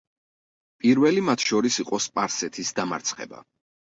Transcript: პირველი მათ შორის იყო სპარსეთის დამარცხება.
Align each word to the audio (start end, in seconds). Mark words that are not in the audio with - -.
პირველი 0.85 1.23
მათ 1.27 1.43
შორის 1.49 1.77
იყო 1.83 2.01
სპარსეთის 2.05 2.75
დამარცხება. 2.79 3.43